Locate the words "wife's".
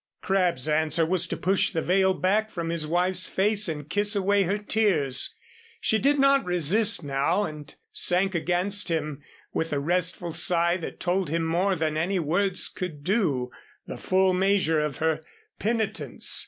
2.87-3.29